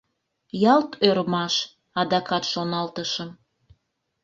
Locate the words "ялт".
0.73-0.91